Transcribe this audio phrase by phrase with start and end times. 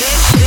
[0.00, 0.39] bitch.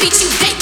[0.00, 0.57] beat you, they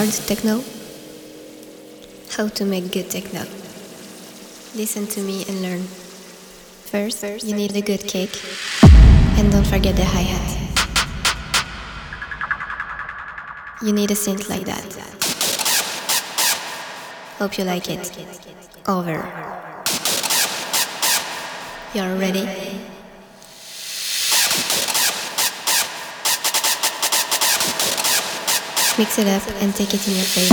[0.00, 0.64] hard techno?
[2.34, 3.44] How to make good techno?
[4.74, 5.82] Listen to me and learn.
[6.88, 8.30] First, you need a good kick,
[9.36, 10.50] and don't forget the hi hat.
[13.82, 14.88] You need a synth like that.
[17.38, 18.10] Hope you like it.
[18.88, 19.20] Over.
[21.92, 22.48] You're ready?
[29.00, 30.50] Mix it up and take it in your face.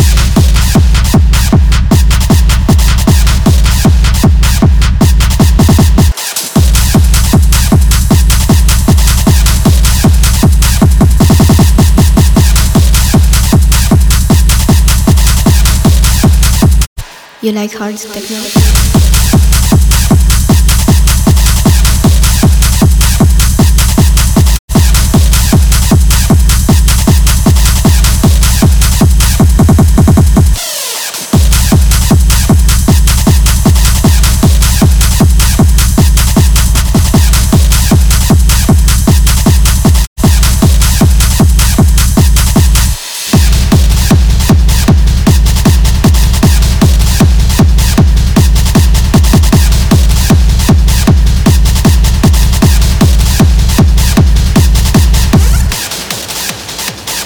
[17.41, 18.86] You like hard techno?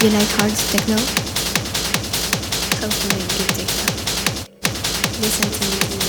[0.01, 0.95] You like hard techno?
[3.13, 3.85] Make good techno?
[5.21, 6.00] Listen to me.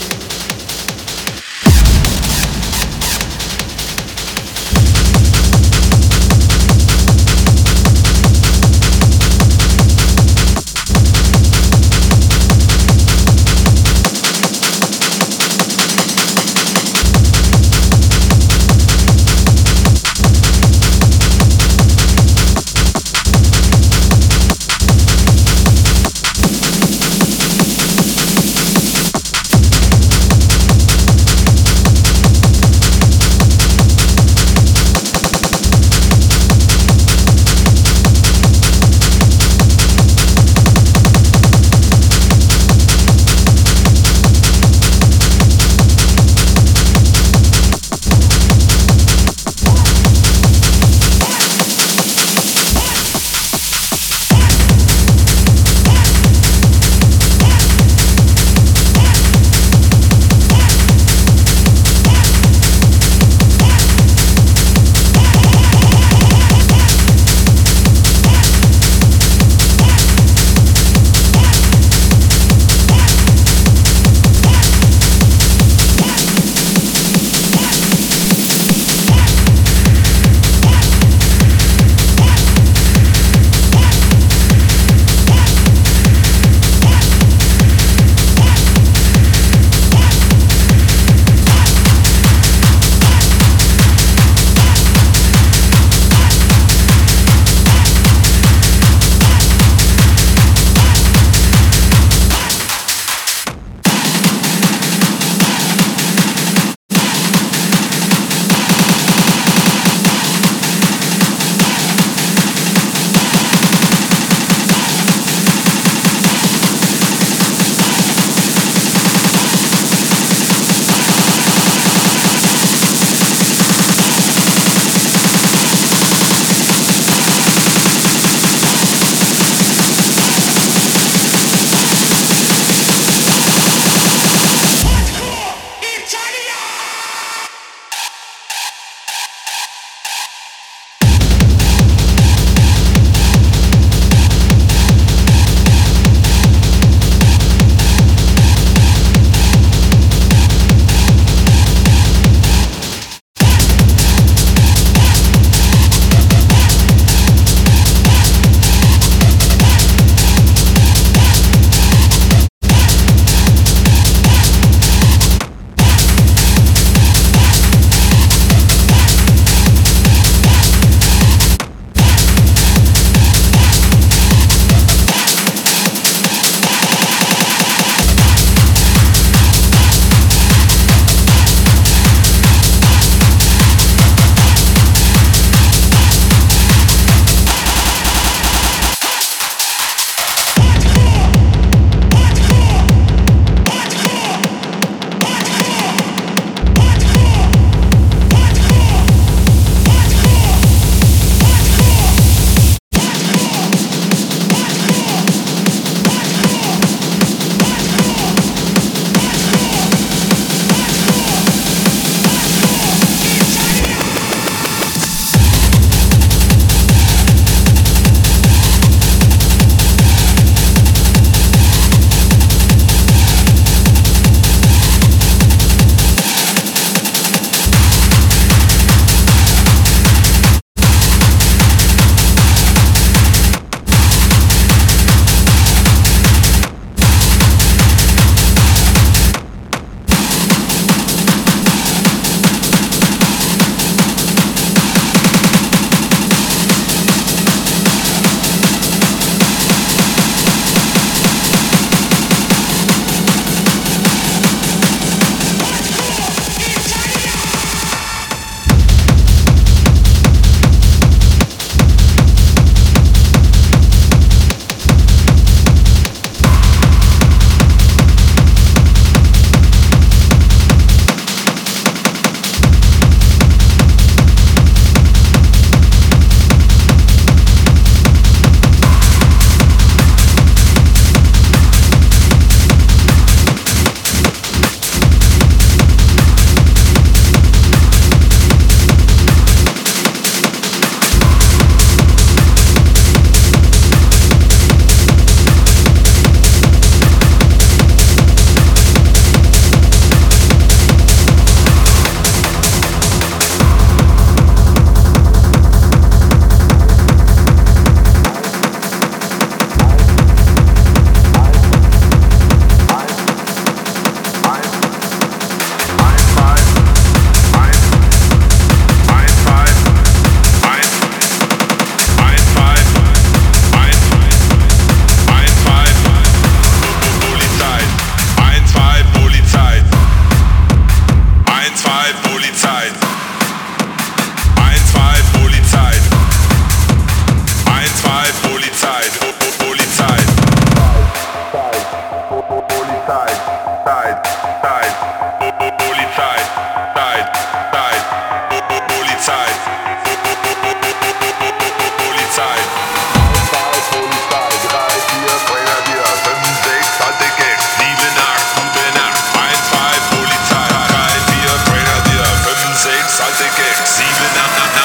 [364.11, 364.82] season.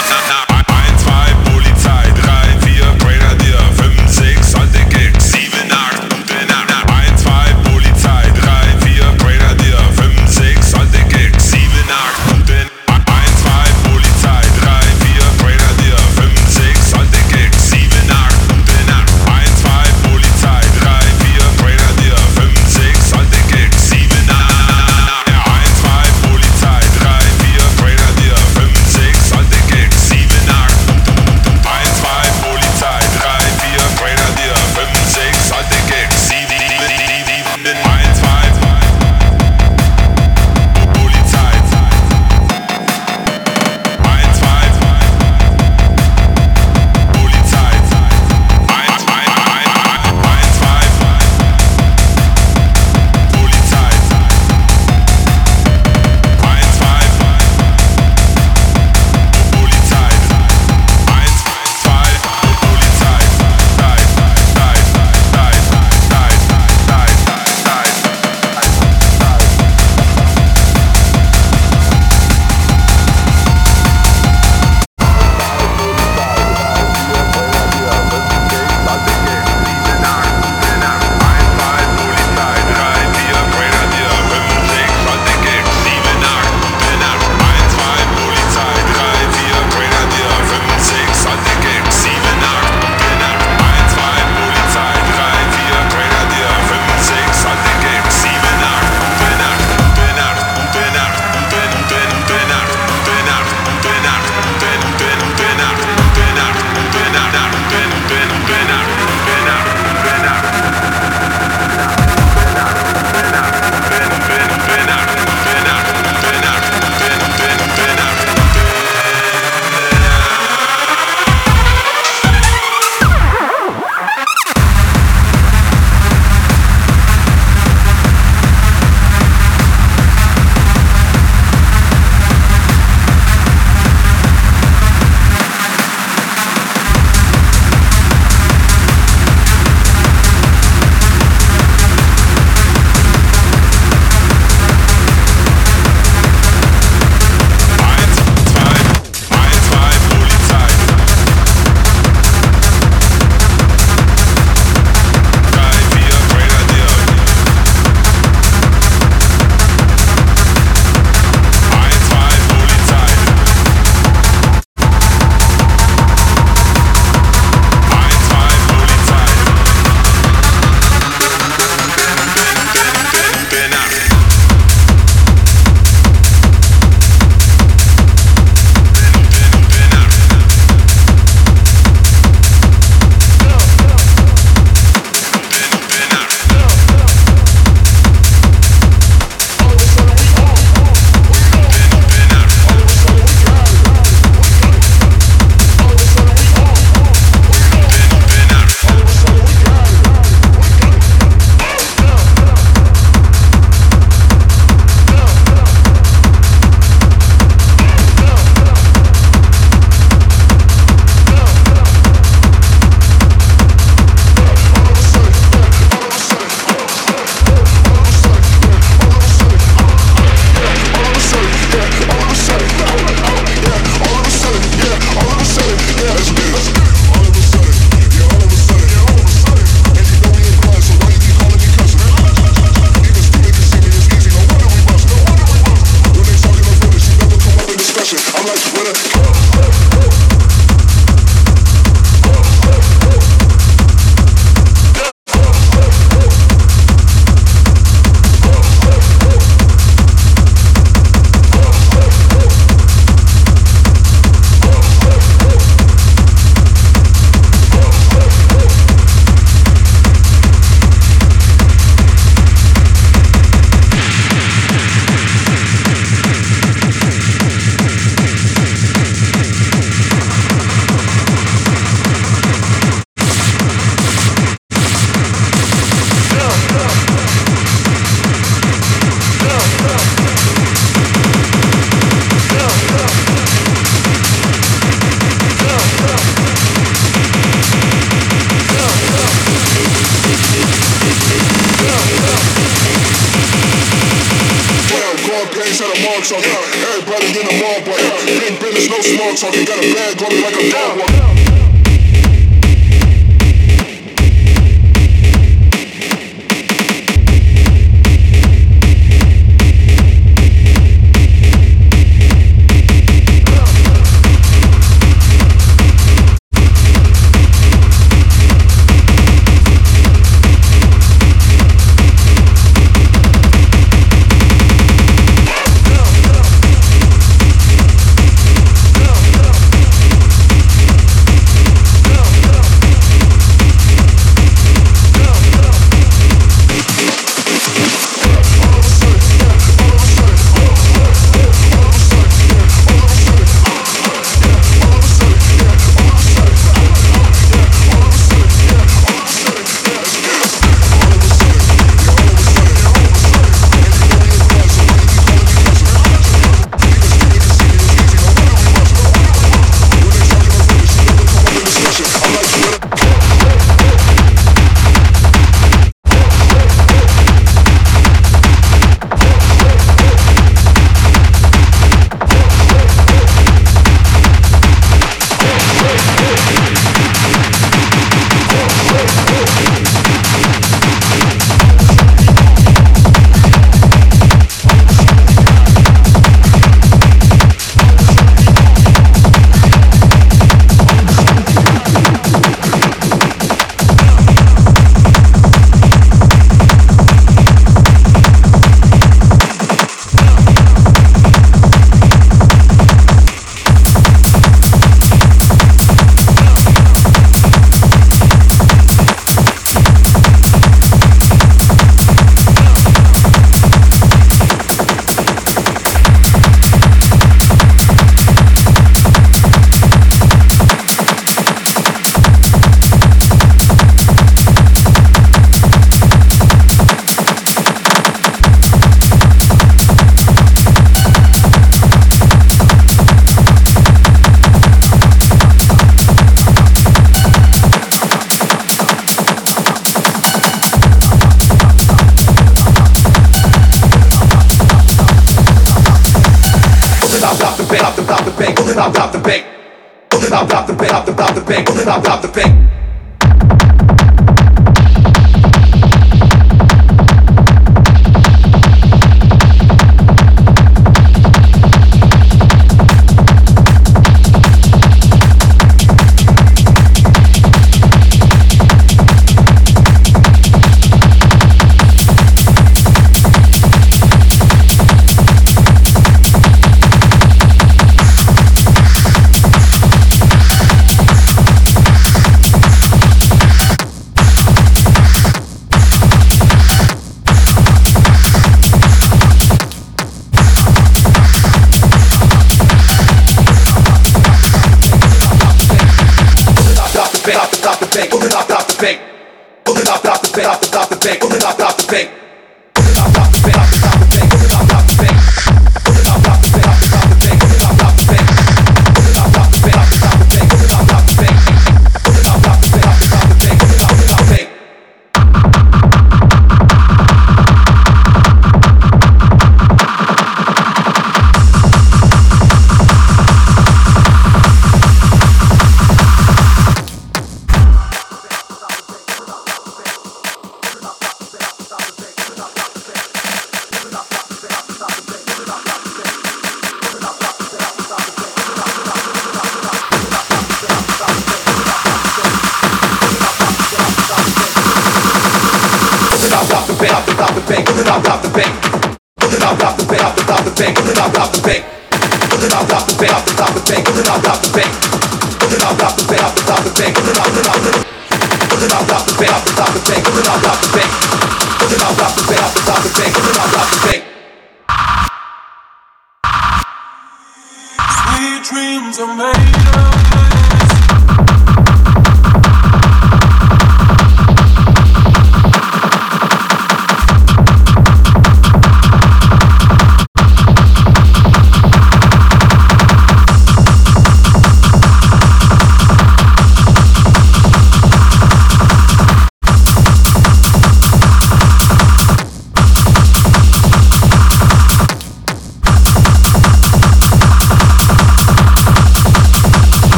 [555.40, 556.72] Put it out, drop it out, put the
[557.20, 559.17] out, put it out, put it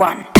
[0.00, 0.39] one.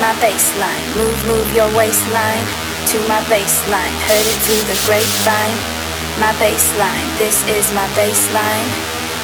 [0.00, 2.44] My baseline, Move, move your waistline
[2.88, 3.94] to my baseline.
[4.08, 5.58] Heard it through the grapevine,
[6.16, 7.04] my baseline.
[7.20, 8.68] This is my baseline,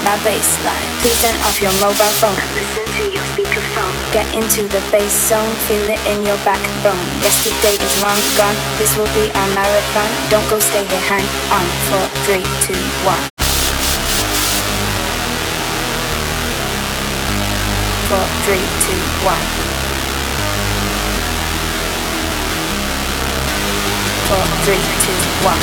[0.05, 0.87] my baseline.
[1.01, 2.37] Please turn off your mobile phone.
[2.55, 3.95] Listen to your speakerphone.
[4.12, 7.01] Get into the bass zone, feel it in your backbone.
[7.24, 10.11] Yesterday is long gone, this will be our marathon.
[10.28, 11.66] Don't go, stay here, hang on.
[11.89, 13.22] Four, three, two, one.
[18.07, 19.76] Four, three, two, one.
[24.27, 25.62] Four, three, two, one.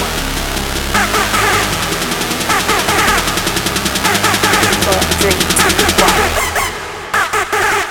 [4.84, 6.24] Four, three, two, one.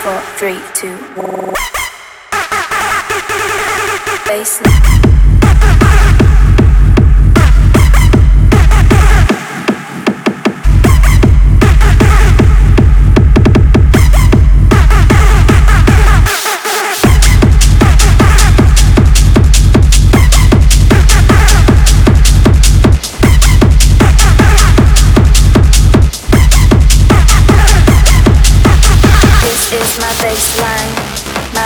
[0.02, 1.52] Four, three, two, one.
[4.24, 5.11] Baseline.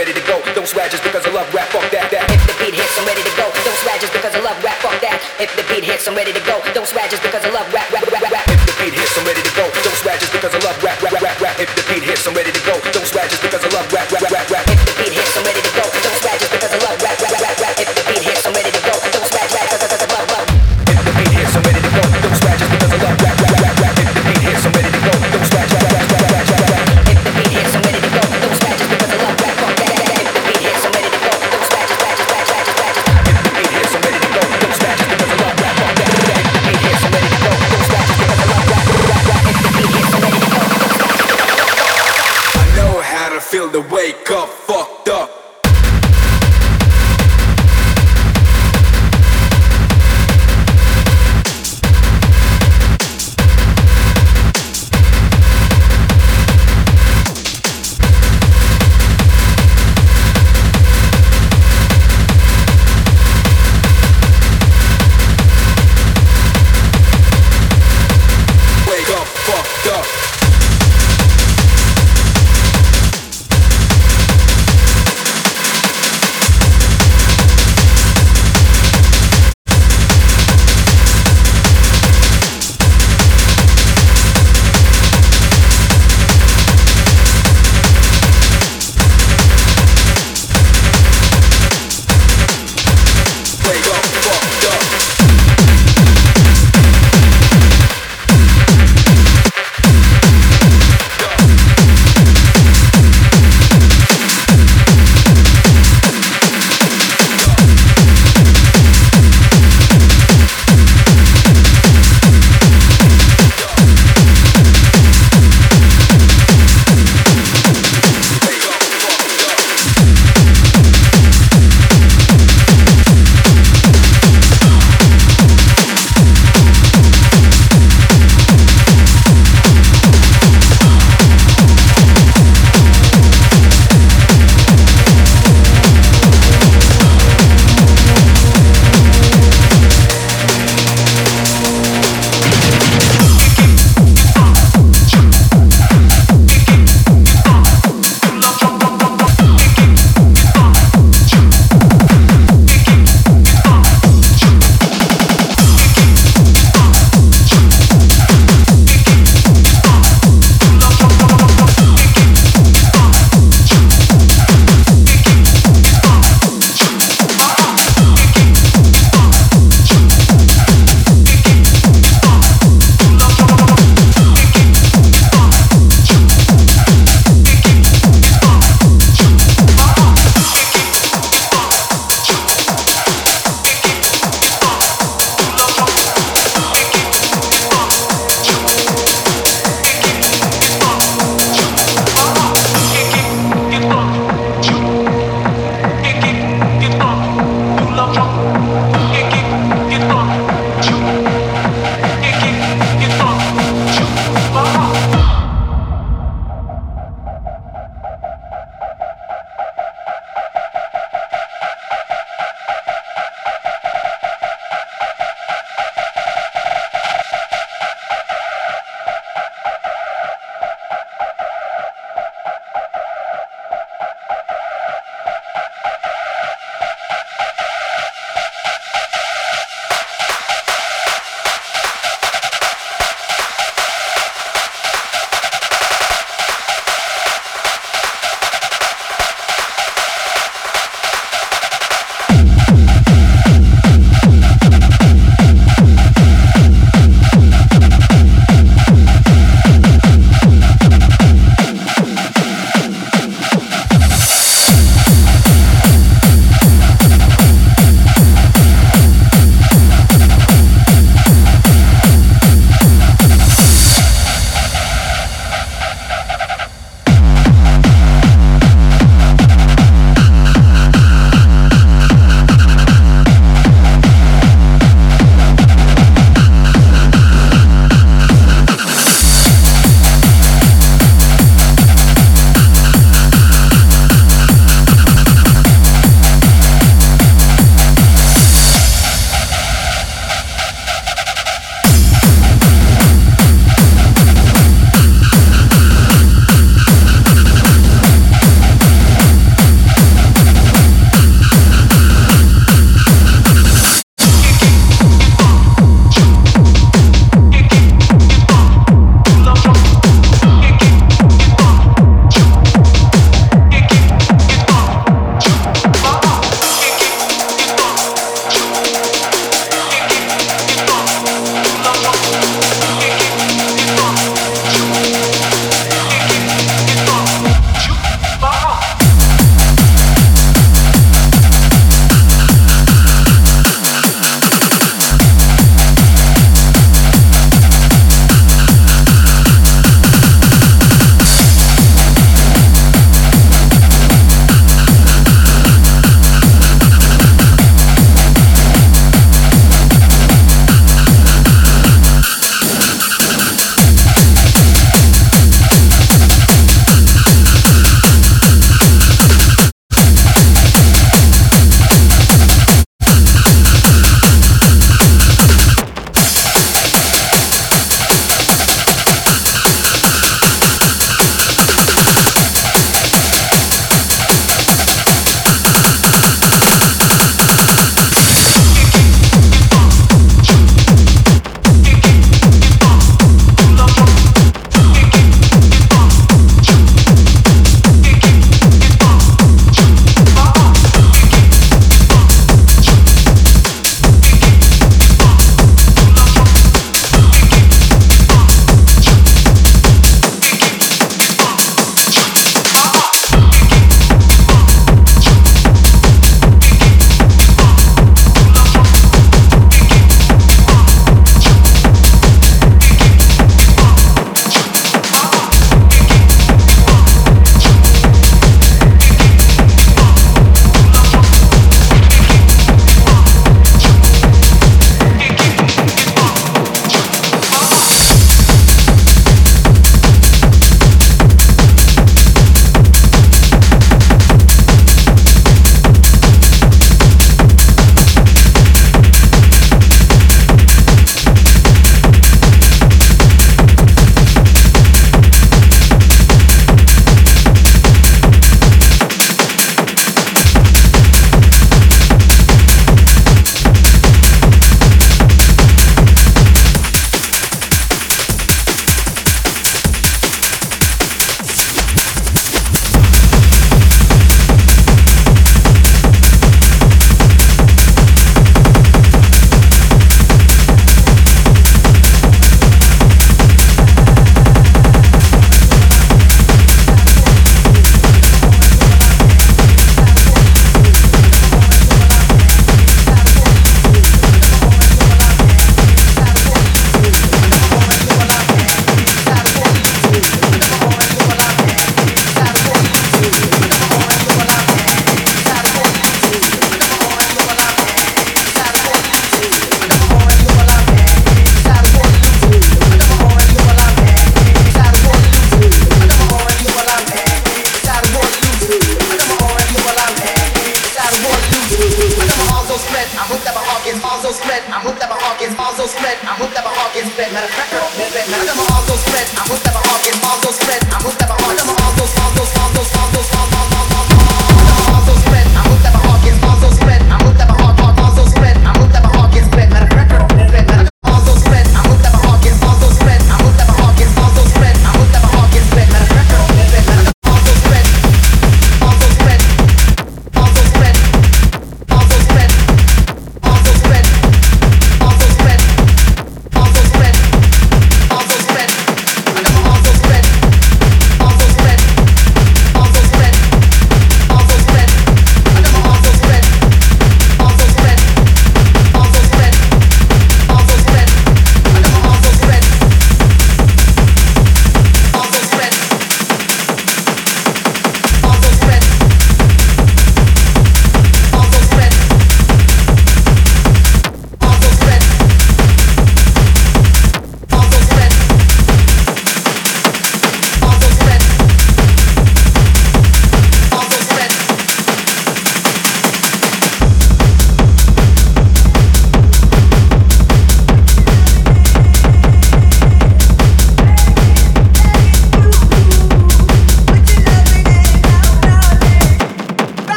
[0.00, 0.40] ready to go.
[0.56, 2.24] Don't swag just because I love rap, fuck that, that.
[2.32, 3.52] If the beat hits, I'm ready to go.
[3.52, 5.20] Don't swag just because I love rap, fuck that.
[5.36, 6.56] If the beat hits, I'm ready to go.
[6.72, 8.48] Don't swag just because I love rap, rap, rap, rap.
[8.48, 9.68] If the beat hits, I'm ready to go.
[9.84, 11.60] Don't swag just because I love rap, rap, rap, rap.
[11.60, 12.80] If the beat hits, I'm ready to go.
[12.96, 14.64] Don't swag just because I love rap, rap, rap, rap.
[14.72, 15.84] If the beat hits, I'm ready to go.
[15.84, 17.59] Don't swag just because I love rap, rap, rap.